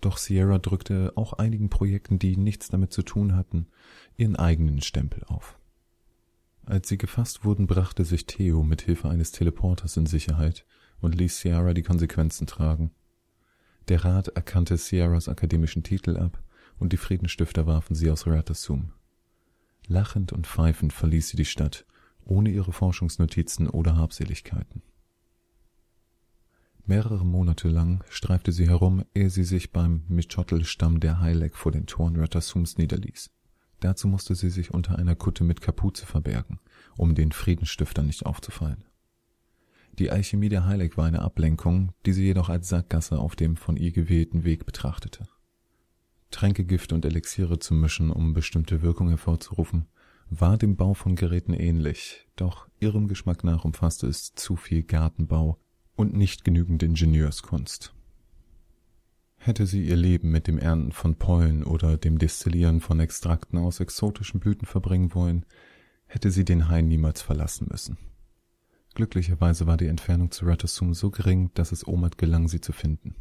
Doch 0.01 0.17
Sierra 0.17 0.57
drückte 0.57 1.13
auch 1.15 1.33
einigen 1.33 1.69
Projekten, 1.69 2.17
die 2.17 2.35
nichts 2.35 2.69
damit 2.69 2.91
zu 2.91 3.03
tun 3.03 3.35
hatten, 3.35 3.67
ihren 4.17 4.35
eigenen 4.35 4.81
Stempel 4.81 5.23
auf. 5.25 5.59
Als 6.65 6.89
sie 6.89 6.97
gefasst 6.97 7.45
wurden, 7.45 7.67
brachte 7.67 8.03
sich 8.03 8.25
Theo 8.25 8.63
mit 8.63 8.81
Hilfe 8.81 9.09
eines 9.09 9.31
Teleporters 9.31 9.97
in 9.97 10.07
Sicherheit 10.07 10.65
und 11.01 11.15
ließ 11.15 11.39
Sierra 11.39 11.73
die 11.73 11.83
Konsequenzen 11.83 12.47
tragen. 12.47 12.91
Der 13.87 14.03
Rat 14.03 14.29
erkannte 14.29 14.77
Sierras 14.77 15.27
akademischen 15.27 15.83
Titel 15.83 16.17
ab 16.17 16.41
und 16.79 16.93
die 16.93 16.97
Friedensstifter 16.97 17.65
warfen 17.67 17.95
sie 17.95 18.09
aus 18.09 18.25
Ratasum. 18.27 18.93
Lachend 19.87 20.33
und 20.33 20.47
pfeifend 20.47 20.93
verließ 20.93 21.29
sie 21.29 21.37
die 21.37 21.45
Stadt, 21.45 21.85
ohne 22.23 22.49
ihre 22.49 22.71
Forschungsnotizen 22.71 23.67
oder 23.67 23.97
Habseligkeiten. 23.97 24.81
Mehrere 26.91 27.25
Monate 27.25 27.69
lang 27.69 28.03
streifte 28.09 28.51
sie 28.51 28.67
herum, 28.67 29.05
ehe 29.15 29.29
sie 29.29 29.45
sich 29.45 29.71
beim 29.71 30.03
Michotl-Stamm 30.09 30.99
der 30.99 31.21
Heilek 31.21 31.55
vor 31.55 31.71
den 31.71 31.85
Toren 31.85 32.17
Ratasums 32.17 32.77
niederließ. 32.77 33.31
Dazu 33.79 34.09
musste 34.09 34.35
sie 34.35 34.49
sich 34.49 34.73
unter 34.73 34.99
einer 34.99 35.15
Kutte 35.15 35.45
mit 35.45 35.61
Kapuze 35.61 36.05
verbergen, 36.05 36.59
um 36.97 37.15
den 37.15 37.31
Friedensstiftern 37.31 38.07
nicht 38.07 38.25
aufzufallen. 38.25 38.83
Die 39.99 40.11
Alchemie 40.11 40.49
der 40.49 40.65
Heilek 40.65 40.97
war 40.97 41.05
eine 41.05 41.21
Ablenkung, 41.21 41.93
die 42.05 42.11
sie 42.11 42.25
jedoch 42.25 42.49
als 42.49 42.67
Sackgasse 42.67 43.19
auf 43.19 43.37
dem 43.37 43.55
von 43.55 43.77
ihr 43.77 43.93
gewählten 43.93 44.43
Weg 44.43 44.65
betrachtete. 44.65 45.29
Tränkegift 46.29 46.91
und 46.91 47.05
Elixiere 47.05 47.59
zu 47.59 47.73
mischen, 47.73 48.11
um 48.11 48.33
bestimmte 48.33 48.81
Wirkung 48.81 49.07
hervorzurufen, 49.07 49.87
war 50.29 50.57
dem 50.57 50.75
Bau 50.75 50.93
von 50.93 51.15
Geräten 51.15 51.53
ähnlich, 51.53 52.27
doch 52.35 52.67
ihrem 52.81 53.07
Geschmack 53.07 53.45
nach 53.45 53.63
umfasste 53.63 54.07
es 54.07 54.35
zu 54.35 54.57
viel 54.57 54.83
Gartenbau 54.83 55.57
und 55.95 56.15
nicht 56.15 56.43
genügend 56.43 56.83
Ingenieurskunst. 56.83 57.93
Hätte 59.37 59.65
sie 59.65 59.83
ihr 59.83 59.95
Leben 59.95 60.29
mit 60.29 60.47
dem 60.47 60.59
Ernten 60.59 60.91
von 60.91 61.15
Pollen 61.15 61.63
oder 61.63 61.97
dem 61.97 62.19
Destillieren 62.19 62.79
von 62.79 62.99
Extrakten 62.99 63.57
aus 63.57 63.79
exotischen 63.79 64.39
Blüten 64.39 64.67
verbringen 64.67 65.15
wollen, 65.15 65.45
hätte 66.05 66.29
sie 66.29 66.45
den 66.45 66.69
Hain 66.69 66.87
niemals 66.87 67.21
verlassen 67.21 67.67
müssen. 67.71 67.97
Glücklicherweise 68.93 69.67
war 69.67 69.77
die 69.77 69.87
Entfernung 69.87 70.31
zu 70.31 70.45
Ratasum 70.45 70.93
so 70.93 71.09
gering, 71.09 71.49
dass 71.53 71.71
es 71.71 71.87
Omat 71.87 72.17
gelang, 72.17 72.49
sie 72.49 72.61
zu 72.61 72.73
finden. 72.73 73.15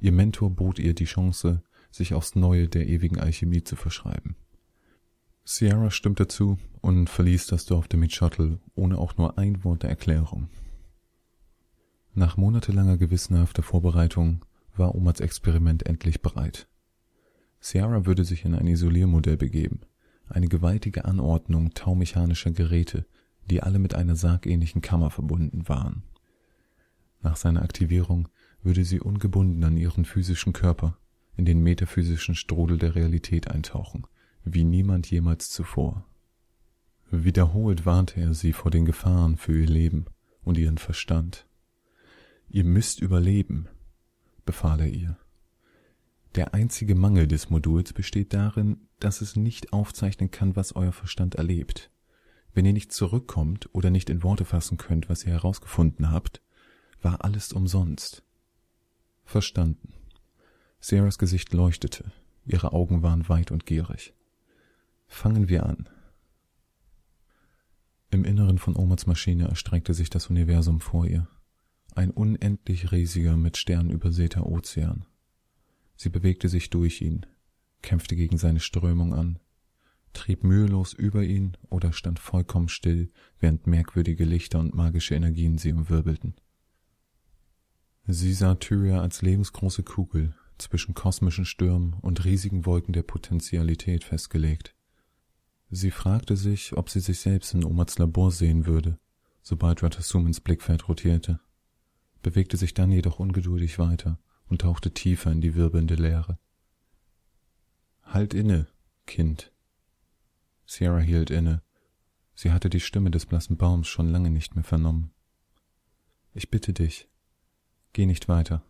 Ihr 0.00 0.12
Mentor 0.12 0.50
bot 0.50 0.78
ihr 0.78 0.94
die 0.94 1.04
Chance, 1.04 1.62
sich 1.90 2.14
aufs 2.14 2.34
Neue 2.34 2.68
der 2.68 2.88
ewigen 2.88 3.20
Alchemie 3.20 3.62
zu 3.62 3.76
verschreiben. 3.76 4.36
Sierra 5.44 5.90
stimmte 5.90 6.26
zu 6.26 6.58
und 6.80 7.10
verließ 7.10 7.46
das 7.46 7.66
Dorf 7.66 7.86
der 7.86 8.08
Shuttle 8.08 8.58
ohne 8.74 8.98
auch 8.98 9.16
nur 9.18 9.38
ein 9.38 9.62
Wort 9.62 9.82
der 9.82 9.90
Erklärung. 9.90 10.48
Nach 12.16 12.36
monatelanger 12.36 12.96
gewissenhafter 12.96 13.64
Vorbereitung 13.64 14.44
war 14.76 14.94
Omats 14.94 15.20
Experiment 15.20 15.84
endlich 15.84 16.22
bereit. 16.22 16.68
Sierra 17.58 18.06
würde 18.06 18.24
sich 18.24 18.44
in 18.44 18.54
ein 18.54 18.68
Isoliermodell 18.68 19.36
begeben, 19.36 19.80
eine 20.28 20.46
gewaltige 20.46 21.06
Anordnung 21.06 21.74
taumechanischer 21.74 22.52
Geräte, 22.52 23.04
die 23.50 23.62
alle 23.62 23.80
mit 23.80 23.96
einer 23.96 24.14
sargähnlichen 24.14 24.80
Kammer 24.80 25.10
verbunden 25.10 25.68
waren. 25.68 26.04
Nach 27.20 27.36
seiner 27.36 27.62
Aktivierung 27.62 28.28
würde 28.62 28.84
sie 28.84 29.00
ungebunden 29.00 29.64
an 29.64 29.76
ihren 29.76 30.04
physischen 30.04 30.52
Körper 30.52 30.96
in 31.36 31.44
den 31.44 31.62
metaphysischen 31.62 32.36
Strudel 32.36 32.78
der 32.78 32.94
Realität 32.94 33.50
eintauchen, 33.50 34.06
wie 34.44 34.62
niemand 34.62 35.10
jemals 35.10 35.50
zuvor. 35.50 36.06
Wiederholt 37.10 37.86
warnte 37.86 38.20
er 38.20 38.34
sie 38.34 38.52
vor 38.52 38.70
den 38.70 38.84
Gefahren 38.84 39.36
für 39.36 39.58
ihr 39.58 39.66
Leben 39.66 40.06
und 40.44 40.58
ihren 40.58 40.78
Verstand. 40.78 41.46
Ihr 42.54 42.62
müsst 42.62 43.00
überleben, 43.00 43.66
befahl 44.44 44.78
er 44.78 44.86
ihr. 44.86 45.16
Der 46.36 46.54
einzige 46.54 46.94
Mangel 46.94 47.26
des 47.26 47.50
Moduls 47.50 47.92
besteht 47.92 48.32
darin, 48.32 48.86
dass 49.00 49.22
es 49.22 49.34
nicht 49.34 49.72
aufzeichnen 49.72 50.30
kann, 50.30 50.54
was 50.54 50.76
euer 50.76 50.92
Verstand 50.92 51.34
erlebt. 51.34 51.90
Wenn 52.52 52.64
ihr 52.64 52.72
nicht 52.72 52.92
zurückkommt 52.92 53.68
oder 53.72 53.90
nicht 53.90 54.08
in 54.08 54.22
Worte 54.22 54.44
fassen 54.44 54.76
könnt, 54.76 55.08
was 55.08 55.24
ihr 55.24 55.32
herausgefunden 55.32 56.12
habt, 56.12 56.42
war 57.02 57.24
alles 57.24 57.52
umsonst. 57.52 58.22
Verstanden. 59.24 59.92
Sarahs 60.78 61.18
Gesicht 61.18 61.52
leuchtete, 61.52 62.12
ihre 62.46 62.72
Augen 62.72 63.02
waren 63.02 63.28
weit 63.28 63.50
und 63.50 63.66
gierig. 63.66 64.14
Fangen 65.08 65.48
wir 65.48 65.66
an. 65.66 65.88
Im 68.12 68.24
Inneren 68.24 68.58
von 68.58 68.76
Omats 68.76 69.08
Maschine 69.08 69.48
erstreckte 69.48 69.92
sich 69.92 70.08
das 70.08 70.30
Universum 70.30 70.80
vor 70.80 71.04
ihr. 71.04 71.26
Ein 71.94 72.10
unendlich 72.10 72.90
riesiger, 72.90 73.36
mit 73.36 73.56
Sternen 73.56 73.90
übersäter 73.90 74.46
Ozean. 74.46 75.06
Sie 75.96 76.08
bewegte 76.08 76.48
sich 76.48 76.70
durch 76.70 77.00
ihn, 77.00 77.24
kämpfte 77.82 78.16
gegen 78.16 78.36
seine 78.36 78.58
Strömung 78.58 79.14
an, 79.14 79.38
trieb 80.12 80.42
mühelos 80.42 80.92
über 80.92 81.22
ihn 81.22 81.56
oder 81.70 81.92
stand 81.92 82.18
vollkommen 82.18 82.68
still, 82.68 83.10
während 83.38 83.66
merkwürdige 83.66 84.24
Lichter 84.24 84.58
und 84.58 84.74
magische 84.74 85.14
Energien 85.14 85.58
sie 85.58 85.72
umwirbelten. 85.72 86.34
Sie 88.06 88.32
sah 88.32 88.56
Tyria 88.56 89.00
als 89.00 89.22
lebensgroße 89.22 89.82
Kugel 89.82 90.34
zwischen 90.58 90.94
kosmischen 90.94 91.44
Stürmen 91.44 91.94
und 92.00 92.24
riesigen 92.24 92.66
Wolken 92.66 92.92
der 92.92 93.02
Potentialität 93.02 94.04
festgelegt. 94.04 94.74
Sie 95.70 95.90
fragte 95.90 96.36
sich, 96.36 96.76
ob 96.76 96.90
sie 96.90 97.00
sich 97.00 97.20
selbst 97.20 97.54
in 97.54 97.64
Omats 97.64 97.98
Labor 97.98 98.30
sehen 98.30 98.66
würde, 98.66 98.98
sobald 99.42 99.82
Ratasum 99.82 100.26
ins 100.26 100.40
Blickfeld 100.40 100.88
rotierte, 100.88 101.40
bewegte 102.24 102.56
sich 102.56 102.74
dann 102.74 102.90
jedoch 102.90 103.20
ungeduldig 103.20 103.78
weiter 103.78 104.18
und 104.46 104.62
tauchte 104.62 104.92
tiefer 104.92 105.30
in 105.30 105.40
die 105.40 105.54
wirbelnde 105.54 105.94
Leere. 105.94 106.38
Halt 108.02 108.34
inne, 108.34 108.66
Kind, 109.06 109.52
Sierra 110.66 110.98
hielt 110.98 111.30
inne. 111.30 111.62
Sie 112.34 112.50
hatte 112.50 112.70
die 112.70 112.80
Stimme 112.80 113.10
des 113.10 113.26
blassen 113.26 113.56
Baums 113.56 113.86
schon 113.86 114.08
lange 114.08 114.30
nicht 114.30 114.56
mehr 114.56 114.64
vernommen. 114.64 115.12
Ich 116.32 116.50
bitte 116.50 116.72
dich, 116.72 117.08
geh 117.92 118.06
nicht 118.06 118.28
weiter. 118.28 118.64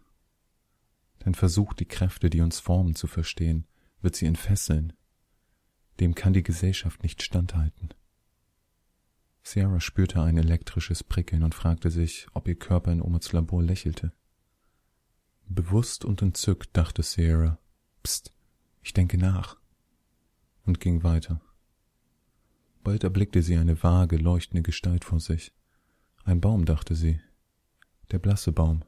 Dein 1.21 1.35
Versuch, 1.35 1.73
die 1.73 1.87
Kräfte, 1.87 2.29
die 2.29 2.43
uns 2.43 2.61
formen, 2.61 2.95
zu 2.95 3.07
verstehen, 3.07 3.67
wird 4.03 4.17
sie 4.17 4.27
entfesseln. 4.27 4.93
Dem 6.01 6.15
kann 6.15 6.35
die 6.35 6.43
Gesellschaft 6.43 7.03
nicht 7.03 7.23
standhalten. 7.23 7.94
Sierra 9.47 9.79
spürte 9.79 10.23
ein 10.23 10.39
elektrisches 10.39 11.05
Prickeln 11.05 11.43
und 11.43 11.55
fragte 11.55 11.91
sich, 11.91 12.27
ob 12.33 12.49
ihr 12.49 12.59
Körper 12.59 12.91
in 12.91 13.03
Omats 13.03 13.33
Labor 13.33 13.63
lächelte. 13.63 14.13
Bewusst 15.47 16.07
und 16.07 16.23
entzückt 16.23 16.71
dachte 16.73 17.03
Sierra, 17.03 17.59
Psst, 18.03 18.33
ich 18.83 18.95
denke 18.95 19.19
nach, 19.19 19.59
und 20.65 20.81
ging 20.81 21.03
weiter. 21.03 21.43
Bald 22.83 23.05
erblickte 23.05 23.43
sie 23.43 23.57
eine 23.57 23.83
vage, 23.83 24.17
leuchtende 24.17 24.63
Gestalt 24.63 25.05
vor 25.05 25.21
sich. 25.21 25.53
Ein 26.25 26.41
Baum, 26.41 26.65
dachte 26.65 26.95
sie. 26.95 27.21
Der 28.11 28.19
blasse 28.19 28.51
Baum. 28.51 28.83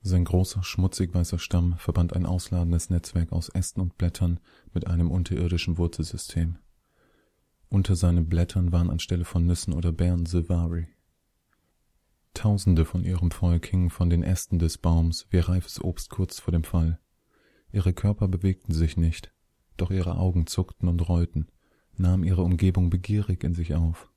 Sein 0.00 0.24
großer, 0.24 0.64
schmutzig 0.64 1.14
weißer 1.14 1.38
Stamm 1.38 1.76
verband 1.78 2.12
ein 2.14 2.26
ausladendes 2.26 2.90
Netzwerk 2.90 3.30
aus 3.30 3.48
Ästen 3.48 3.80
und 3.80 3.98
Blättern 3.98 4.40
mit 4.72 4.88
einem 4.88 5.12
unterirdischen 5.12 5.78
Wurzelsystem. 5.78 6.58
Unter 7.72 7.96
seinen 7.96 8.28
Blättern 8.28 8.70
waren 8.70 8.90
anstelle 8.90 9.24
von 9.24 9.46
Nüssen 9.46 9.72
oder 9.72 9.92
Beeren 9.92 10.26
Silvari. 10.26 10.88
Tausende 12.34 12.84
von 12.84 13.02
ihrem 13.02 13.30
Volk 13.30 13.64
hingen 13.64 13.88
von 13.88 14.10
den 14.10 14.22
Ästen 14.22 14.58
des 14.58 14.76
Baums 14.76 15.26
wie 15.30 15.38
reifes 15.38 15.82
Obst 15.82 16.10
kurz 16.10 16.38
vor 16.38 16.52
dem 16.52 16.64
Fall. 16.64 17.00
Ihre 17.72 17.94
Körper 17.94 18.28
bewegten 18.28 18.74
sich 18.74 18.98
nicht, 18.98 19.32
doch 19.78 19.90
ihre 19.90 20.18
Augen 20.18 20.46
zuckten 20.46 20.86
und 20.86 21.08
rollten, 21.08 21.46
nahm 21.96 22.24
ihre 22.24 22.42
Umgebung 22.42 22.90
begierig 22.90 23.42
in 23.42 23.54
sich 23.54 23.74
auf. 23.74 24.10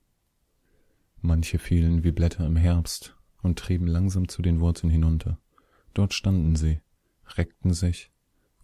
Manche 1.21 1.57
fielen 1.57 2.03
wie 2.03 2.11
Blätter 2.11 2.45
im 2.45 2.57
Herbst 2.57 3.15
und 3.41 3.57
trieben 3.57 3.87
langsam 3.87 4.27
zu 4.27 4.41
den 4.41 4.59
Wurzeln 4.59 4.89
hinunter. 4.89 5.39
Dort 5.93 6.13
standen 6.13 6.57
sie, 6.57 6.81
reckten 7.37 7.73
sich 7.73 8.11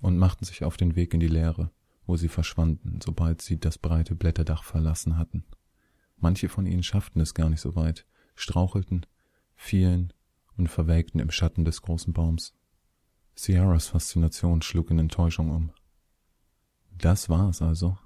und 0.02 0.18
machten 0.18 0.44
sich 0.44 0.66
auf 0.66 0.76
den 0.76 0.98
Weg 0.98 1.14
in 1.14 1.22
die 1.22 1.30
Leere, 1.30 1.72
wo 2.12 2.18
sie 2.18 2.28
verschwanden, 2.28 3.00
sobald 3.02 3.42
sie 3.42 3.58
das 3.58 3.78
breite 3.78 4.16
Blätterdach 4.16 4.66
verlassen 4.66 5.18
hatten. 5.18 5.46
Manche 6.18 6.50
von 6.50 6.66
ihnen 6.66 6.84
schafften 6.84 7.22
es 7.22 7.34
gar 7.34 7.50
nicht 7.50 7.62
so 7.62 7.78
weit, 7.78 8.06
strauchelten, 8.36 9.06
fielen 9.56 10.12
und 10.58 10.68
verwelkten 10.68 11.22
im 11.22 11.32
Schatten 11.32 11.64
des 11.64 11.82
großen 11.82 12.12
Baums. 12.12 12.54
Sierras 13.34 13.88
Faszination 13.88 14.62
schlug 14.62 14.92
in 14.92 15.00
Enttäuschung 15.00 15.52
um. 15.52 15.72
Das 16.98 17.30
war 17.30 17.48
es 17.48 17.62
also, 17.62 17.98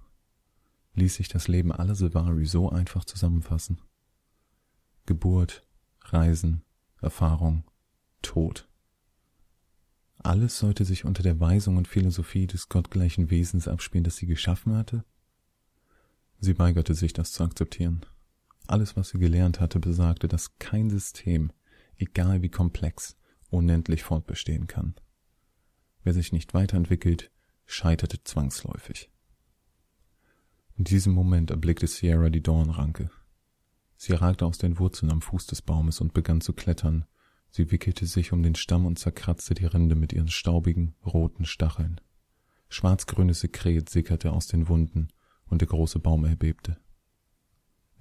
ließ 0.93 1.15
sich 1.15 1.27
das 1.27 1.47
Leben 1.47 1.71
aller 1.71 1.95
Silvari 1.95 2.45
so 2.45 2.69
einfach 2.69 3.05
zusammenfassen. 3.05 3.81
Geburt, 5.07 5.63
Reisen, 6.01 6.63
Erfahrung, 7.01 7.63
Tod. 8.21 8.69
Alles 10.25 10.57
sollte 10.57 10.85
sich 10.85 11.05
unter 11.05 11.21
der 11.21 11.39
Weisung 11.39 11.77
und 11.77 11.87
Philosophie 11.87 12.47
des 12.47 12.67
gottgleichen 12.67 13.29
Wesens 13.29 13.67
abspielen, 13.67 14.03
das 14.03 14.15
sie 14.15 14.25
geschaffen 14.25 14.75
hatte? 14.75 15.05
Sie 16.39 16.57
weigerte 16.57 16.95
sich, 16.95 17.13
das 17.13 17.31
zu 17.31 17.43
akzeptieren. 17.43 18.07
Alles, 18.65 18.95
was 18.95 19.09
sie 19.09 19.19
gelernt 19.19 19.59
hatte, 19.59 19.79
besagte, 19.79 20.27
dass 20.27 20.57
kein 20.57 20.89
System, 20.89 21.51
egal 21.97 22.41
wie 22.41 22.49
komplex, 22.49 23.15
unendlich 23.51 24.01
fortbestehen 24.01 24.65
kann. 24.65 24.95
Wer 26.03 26.15
sich 26.15 26.31
nicht 26.31 26.55
weiterentwickelt, 26.55 27.29
scheiterte 27.67 28.23
zwangsläufig. 28.23 29.11
In 30.75 30.85
diesem 30.85 31.13
Moment 31.13 31.51
erblickte 31.51 31.85
Sierra 31.85 32.31
die 32.31 32.41
Dornranke. 32.41 33.11
Sie 33.95 34.13
ragte 34.13 34.47
aus 34.47 34.57
den 34.57 34.79
Wurzeln 34.79 35.11
am 35.11 35.21
Fuß 35.21 35.45
des 35.45 35.61
Baumes 35.61 36.01
und 36.01 36.15
begann 36.15 36.41
zu 36.41 36.53
klettern. 36.53 37.05
Sie 37.55 37.71
wickelte 37.71 38.05
sich 38.05 38.33
um 38.33 38.43
den 38.43 38.55
Stamm 38.55 38.85
und 38.85 38.99
zerkratzte 38.99 39.53
die 39.53 39.63
Rinde 39.63 39.95
mit 39.95 40.11
ihren 40.11 40.27
staubigen, 40.27 40.93
roten 41.05 41.45
Stacheln. 41.45 42.01
Schwarzgrünes 42.67 43.39
Sekret 43.39 43.87
sickerte 43.87 44.33
aus 44.33 44.47
den 44.47 44.67
Wunden 44.67 45.07
und 45.45 45.61
der 45.61 45.69
große 45.69 45.99
Baum 45.99 46.25
erbebte. 46.25 46.75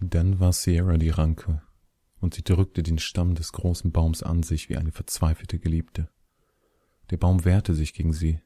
Dann 0.01 0.41
war 0.41 0.53
Sierra 0.53 0.97
die 0.97 1.11
Ranke, 1.11 1.63
und 2.19 2.35
sie 2.35 2.43
drückte 2.43 2.83
den 2.83 2.99
Stamm 2.99 3.37
des 3.37 3.53
großen 3.53 3.93
Baums 3.93 4.25
an 4.25 4.43
sich 4.43 4.71
wie 4.71 4.77
eine 4.77 4.91
verzweifelte 4.91 5.61
Geliebte. 5.61 6.11
Der 7.11 7.17
Baum 7.17 7.45
wehrte 7.45 7.75
sich 7.75 7.95
gegen 7.95 8.13
sie. 8.13 8.41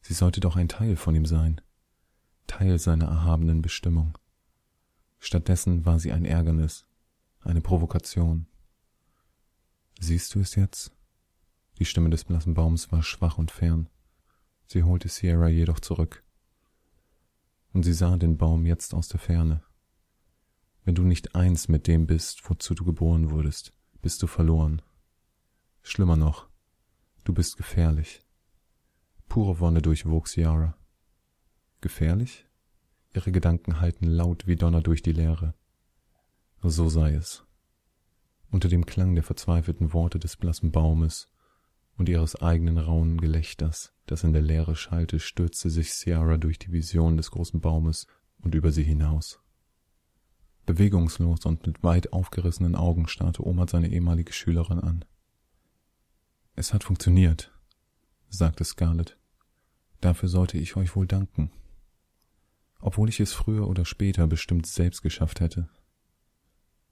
Sie 0.00 0.14
sollte 0.14 0.40
doch 0.40 0.56
ein 0.56 0.68
Teil 0.68 0.96
von 0.96 1.14
ihm 1.14 1.26
sein, 1.26 1.60
Teil 2.48 2.80
seiner 2.80 3.06
erhabenen 3.06 3.62
Bestimmung. 3.62 4.18
Stattdessen 5.20 5.86
war 5.86 6.00
sie 6.00 6.10
ein 6.10 6.24
Ärgernis, 6.24 6.88
eine 7.38 7.60
Provokation. 7.60 8.48
Siehst 10.00 10.34
du 10.34 10.40
es 10.40 10.54
jetzt? 10.54 10.92
Die 11.78 11.84
Stimme 11.84 12.10
des 12.10 12.24
blassen 12.24 12.54
Baums 12.54 12.92
war 12.92 13.02
schwach 13.02 13.38
und 13.38 13.50
fern. 13.50 13.88
Sie 14.66 14.82
holte 14.82 15.08
Sierra 15.08 15.48
jedoch 15.48 15.80
zurück. 15.80 16.22
Und 17.72 17.82
sie 17.82 17.92
sah 17.92 18.16
den 18.16 18.36
Baum 18.36 18.66
jetzt 18.66 18.94
aus 18.94 19.08
der 19.08 19.20
Ferne. 19.20 19.62
Wenn 20.84 20.94
du 20.94 21.02
nicht 21.02 21.34
eins 21.34 21.68
mit 21.68 21.86
dem 21.86 22.06
bist, 22.06 22.48
wozu 22.48 22.74
du 22.74 22.84
geboren 22.84 23.30
wurdest, 23.30 23.72
bist 24.02 24.22
du 24.22 24.26
verloren. 24.26 24.82
Schlimmer 25.82 26.16
noch, 26.16 26.48
du 27.24 27.32
bist 27.32 27.56
gefährlich. 27.56 28.22
Pure 29.28 29.58
Wonne 29.60 29.82
durchwog 29.82 30.28
Ciara. 30.28 30.76
Gefährlich? 31.80 32.46
Ihre 33.14 33.32
Gedanken 33.32 33.80
hallten 33.80 34.08
laut 34.08 34.46
wie 34.46 34.56
Donner 34.56 34.82
durch 34.82 35.02
die 35.02 35.12
Leere. 35.12 35.54
So 36.62 36.88
sei 36.88 37.14
es. 37.14 37.44
Unter 38.50 38.68
dem 38.68 38.86
Klang 38.86 39.14
der 39.14 39.24
verzweifelten 39.24 39.92
Worte 39.92 40.18
des 40.18 40.36
blassen 40.36 40.70
Baumes 40.70 41.28
und 41.96 42.08
ihres 42.08 42.36
eigenen 42.36 42.78
rauen 42.78 43.18
Gelächters, 43.20 43.92
das 44.06 44.24
in 44.24 44.32
der 44.32 44.42
Leere 44.42 44.76
schallte, 44.76 45.20
stürzte 45.20 45.70
sich 45.70 45.92
Ciara 45.92 46.36
durch 46.36 46.58
die 46.58 46.72
Vision 46.72 47.16
des 47.16 47.30
großen 47.30 47.60
Baumes 47.60 48.06
und 48.40 48.54
über 48.54 48.72
sie 48.72 48.84
hinaus. 48.84 49.40
Bewegungslos 50.66 51.44
und 51.44 51.66
mit 51.66 51.82
weit 51.82 52.12
aufgerissenen 52.12 52.74
Augen 52.74 53.06
starrte 53.06 53.46
Omat 53.46 53.70
seine 53.70 53.88
ehemalige 53.88 54.32
Schülerin 54.32 54.80
an. 54.80 55.04
Es 56.56 56.72
hat 56.72 56.84
funktioniert, 56.84 57.52
sagte 58.28 58.64
Scarlett. 58.64 59.18
Dafür 60.00 60.28
sollte 60.28 60.58
ich 60.58 60.76
euch 60.76 60.94
wohl 60.96 61.06
danken. 61.06 61.50
Obwohl 62.80 63.08
ich 63.08 63.20
es 63.20 63.32
früher 63.32 63.68
oder 63.68 63.84
später 63.84 64.26
bestimmt 64.26 64.66
selbst 64.66 65.02
geschafft 65.02 65.40
hätte. 65.40 65.68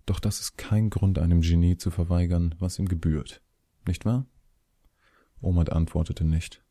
Doch 0.07 0.21
das 0.21 0.41
ist 0.41 0.59
kein 0.59 0.91
Grund, 0.91 1.19
einem 1.19 1.41
Genie 1.41 1.77
zu 1.77 1.91
verweigern, 1.91 2.55
was 2.59 2.79
ihm 2.79 2.89
gebührt. 2.89 3.43
Nicht 3.87 4.05
wahr? 4.05 4.27
Omat 5.41 5.71
antwortete 5.71 6.25
nicht. 6.25 6.65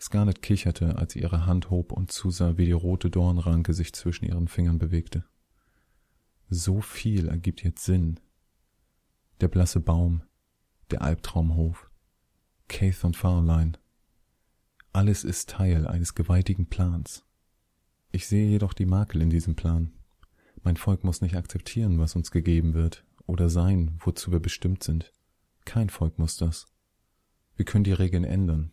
Scarlett 0.00 0.42
kicherte, 0.42 0.96
als 0.96 1.12
sie 1.12 1.20
ihre 1.20 1.46
Hand 1.46 1.70
hob 1.70 1.92
und 1.92 2.10
zusah, 2.10 2.58
wie 2.58 2.66
die 2.66 2.72
rote 2.72 3.08
Dornranke 3.08 3.72
sich 3.72 3.92
zwischen 3.92 4.24
ihren 4.24 4.48
Fingern 4.48 4.78
bewegte. 4.78 5.24
So 6.50 6.80
viel 6.80 7.28
ergibt 7.28 7.62
jetzt 7.62 7.84
Sinn. 7.84 8.18
Der 9.40 9.48
blasse 9.48 9.80
Baum, 9.80 10.22
der 10.90 11.02
Albtraumhof, 11.02 11.90
Keith 12.68 13.04
und 13.04 13.16
Farline. 13.16 13.72
Alles 14.92 15.24
ist 15.24 15.50
Teil 15.50 15.86
eines 15.86 16.14
gewaltigen 16.14 16.66
Plans. 16.66 17.24
Ich 18.10 18.26
sehe 18.26 18.48
jedoch 18.48 18.74
die 18.74 18.86
Makel 18.86 19.22
in 19.22 19.30
diesem 19.30 19.54
Plan. 19.54 19.92
Mein 20.62 20.76
Volk 20.76 21.04
muss 21.04 21.20
nicht 21.20 21.36
akzeptieren, 21.36 21.98
was 21.98 22.14
uns 22.14 22.30
gegeben 22.30 22.74
wird, 22.74 23.04
oder 23.26 23.48
sein, 23.48 23.96
wozu 23.98 24.32
wir 24.32 24.40
bestimmt 24.40 24.82
sind. 24.82 25.12
Kein 25.64 25.90
Volk 25.90 26.18
muss 26.18 26.36
das. 26.36 26.66
Wir 27.56 27.64
können 27.64 27.84
die 27.84 27.92
Regeln 27.92 28.24
ändern. 28.24 28.72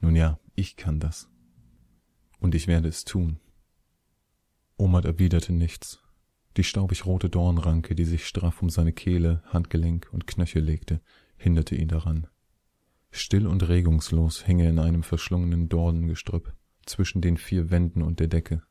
Nun 0.00 0.16
ja, 0.16 0.38
ich 0.54 0.76
kann 0.76 1.00
das. 1.00 1.28
Und 2.38 2.54
ich 2.54 2.66
werde 2.66 2.88
es 2.88 3.04
tun. 3.04 3.38
Omar 4.76 5.04
erwiderte 5.04 5.52
nichts, 5.52 6.00
die 6.56 6.64
staubig 6.64 7.06
rote 7.06 7.28
Dornranke, 7.28 7.94
die 7.94 8.04
sich 8.04 8.26
straff 8.26 8.62
um 8.62 8.70
seine 8.70 8.92
Kehle, 8.92 9.42
Handgelenk 9.46 10.08
und 10.10 10.26
Knöchel 10.26 10.62
legte, 10.62 11.00
hinderte 11.36 11.76
ihn 11.76 11.88
daran. 11.88 12.26
Still 13.10 13.46
und 13.46 13.68
regungslos 13.68 14.44
hing 14.44 14.58
er 14.60 14.70
in 14.70 14.78
einem 14.78 15.02
verschlungenen 15.02 15.68
Dornengestrüpp 15.68 16.54
zwischen 16.86 17.20
den 17.20 17.36
vier 17.36 17.70
Wänden 17.70 18.02
und 18.02 18.20
der 18.20 18.28
Decke. 18.28 18.62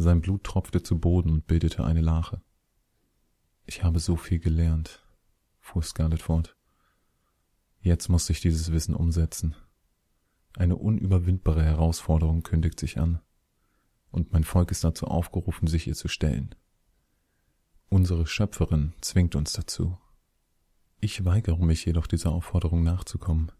Sein 0.00 0.20
Blut 0.20 0.44
tropfte 0.44 0.80
zu 0.84 1.00
Boden 1.00 1.30
und 1.32 1.48
bildete 1.48 1.84
eine 1.84 2.00
Lache. 2.00 2.40
Ich 3.66 3.82
habe 3.82 3.98
so 3.98 4.14
viel 4.14 4.38
gelernt, 4.38 5.04
fuhr 5.58 5.82
Scarlett 5.82 6.22
fort. 6.22 6.56
Jetzt 7.80 8.08
muss 8.08 8.30
ich 8.30 8.40
dieses 8.40 8.70
Wissen 8.70 8.94
umsetzen. 8.94 9.56
Eine 10.56 10.76
unüberwindbare 10.76 11.64
Herausforderung 11.64 12.44
kündigt 12.44 12.78
sich 12.78 13.00
an, 13.00 13.20
und 14.12 14.32
mein 14.32 14.44
Volk 14.44 14.70
ist 14.70 14.84
dazu 14.84 15.08
aufgerufen, 15.08 15.66
sich 15.66 15.88
ihr 15.88 15.96
zu 15.96 16.06
stellen. 16.06 16.54
Unsere 17.88 18.24
Schöpferin 18.24 18.92
zwingt 19.00 19.34
uns 19.34 19.52
dazu. 19.52 19.98
Ich 21.00 21.24
weigere 21.24 21.58
mich 21.58 21.84
jedoch 21.84 22.06
dieser 22.06 22.30
Aufforderung 22.30 22.84
nachzukommen. 22.84 23.50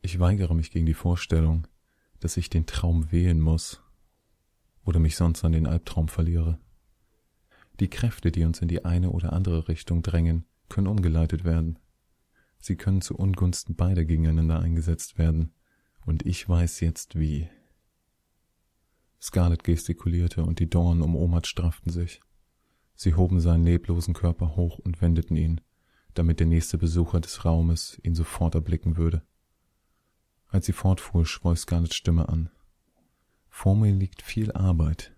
Ich 0.00 0.18
weigere 0.18 0.54
mich 0.54 0.70
gegen 0.70 0.86
die 0.86 0.94
Vorstellung, 0.94 1.66
dass 2.20 2.38
ich 2.38 2.48
den 2.48 2.64
Traum 2.64 3.12
wählen 3.12 3.38
muss 3.38 3.82
oder 4.86 5.00
mich 5.00 5.16
sonst 5.16 5.44
an 5.44 5.52
den 5.52 5.66
Albtraum 5.66 6.08
verliere. 6.08 6.58
Die 7.80 7.90
Kräfte, 7.90 8.32
die 8.32 8.44
uns 8.44 8.62
in 8.62 8.68
die 8.68 8.86
eine 8.86 9.10
oder 9.10 9.34
andere 9.34 9.68
Richtung 9.68 10.02
drängen, 10.02 10.46
können 10.70 10.86
umgeleitet 10.86 11.44
werden. 11.44 11.78
Sie 12.58 12.76
können 12.76 13.02
zu 13.02 13.14
Ungunsten 13.16 13.76
beider 13.76 14.04
gegeneinander 14.06 14.60
eingesetzt 14.60 15.18
werden, 15.18 15.52
und 16.06 16.24
ich 16.24 16.48
weiß 16.48 16.80
jetzt 16.80 17.18
wie. 17.18 17.48
Scarlett 19.20 19.64
gestikulierte 19.64 20.44
und 20.44 20.60
die 20.60 20.70
Dornen 20.70 21.02
um 21.02 21.16
Omat 21.16 21.46
strafften 21.46 21.90
sich. 21.90 22.20
Sie 22.94 23.14
hoben 23.14 23.40
seinen 23.40 23.64
leblosen 23.64 24.14
Körper 24.14 24.56
hoch 24.56 24.78
und 24.78 25.02
wendeten 25.02 25.36
ihn, 25.36 25.60
damit 26.14 26.40
der 26.40 26.46
nächste 26.46 26.78
Besucher 26.78 27.20
des 27.20 27.44
Raumes 27.44 28.00
ihn 28.02 28.14
sofort 28.14 28.54
erblicken 28.54 28.96
würde. 28.96 29.22
Als 30.48 30.66
sie 30.66 30.72
fortfuhr, 30.72 31.26
schwoll 31.26 31.56
Scarletts 31.56 31.96
Stimme 31.96 32.28
an. 32.28 32.50
Vor 33.58 33.74
mir 33.74 33.90
liegt 33.90 34.20
viel 34.20 34.52
Arbeit. 34.52 35.16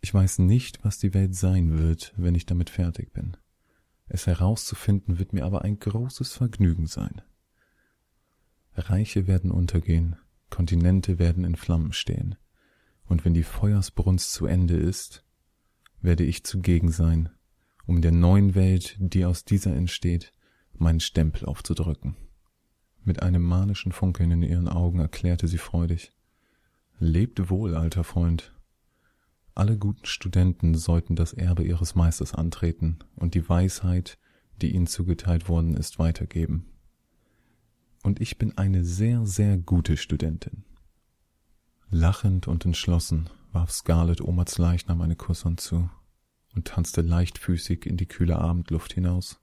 Ich 0.00 0.14
weiß 0.14 0.38
nicht, 0.38 0.84
was 0.84 1.00
die 1.00 1.14
Welt 1.14 1.34
sein 1.34 1.76
wird, 1.76 2.14
wenn 2.16 2.36
ich 2.36 2.46
damit 2.46 2.70
fertig 2.70 3.12
bin. 3.12 3.36
Es 4.06 4.28
herauszufinden 4.28 5.18
wird 5.18 5.32
mir 5.32 5.44
aber 5.44 5.62
ein 5.62 5.80
großes 5.80 6.32
Vergnügen 6.32 6.86
sein. 6.86 7.22
Reiche 8.74 9.26
werden 9.26 9.50
untergehen, 9.50 10.14
Kontinente 10.48 11.18
werden 11.18 11.42
in 11.42 11.56
Flammen 11.56 11.92
stehen, 11.92 12.36
und 13.04 13.24
wenn 13.24 13.34
die 13.34 13.42
Feuersbrunst 13.42 14.32
zu 14.32 14.46
Ende 14.46 14.76
ist, 14.76 15.24
werde 16.00 16.22
ich 16.22 16.44
zugegen 16.44 16.92
sein, 16.92 17.30
um 17.84 18.00
der 18.00 18.12
neuen 18.12 18.54
Welt, 18.54 18.94
die 19.00 19.24
aus 19.24 19.44
dieser 19.44 19.74
entsteht, 19.74 20.32
meinen 20.72 21.00
Stempel 21.00 21.46
aufzudrücken. 21.46 22.14
Mit 23.02 23.22
einem 23.24 23.42
manischen 23.42 23.90
Funkeln 23.90 24.30
in 24.30 24.44
ihren 24.44 24.68
Augen 24.68 25.00
erklärte 25.00 25.48
sie 25.48 25.58
freudig 25.58 26.15
Lebt 26.98 27.50
wohl, 27.50 27.74
alter 27.74 28.04
Freund. 28.04 28.54
Alle 29.54 29.76
guten 29.76 30.06
Studenten 30.06 30.74
sollten 30.74 31.14
das 31.14 31.34
Erbe 31.34 31.62
ihres 31.62 31.94
Meisters 31.94 32.34
antreten 32.34 32.98
und 33.16 33.34
die 33.34 33.46
Weisheit, 33.48 34.18
die 34.62 34.74
ihnen 34.74 34.86
zugeteilt 34.86 35.48
worden 35.48 35.76
ist, 35.76 35.98
weitergeben. 35.98 36.66
Und 38.02 38.20
ich 38.20 38.38
bin 38.38 38.56
eine 38.56 38.84
sehr, 38.84 39.26
sehr 39.26 39.58
gute 39.58 39.96
Studentin. 39.96 40.64
Lachend 41.90 42.48
und 42.48 42.64
entschlossen 42.64 43.28
warf 43.52 43.70
Scarlett 43.70 44.22
Omats 44.22 44.56
Leichnam 44.56 45.02
eine 45.02 45.16
Kusshand 45.16 45.60
zu 45.60 45.90
und 46.54 46.66
tanzte 46.66 47.02
leichtfüßig 47.02 47.84
in 47.84 47.98
die 47.98 48.06
kühle 48.06 48.38
Abendluft 48.38 48.94
hinaus. 48.94 49.38